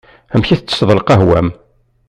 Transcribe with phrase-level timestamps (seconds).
[0.33, 1.47] Amek i tsesseḍ lqahwa-m?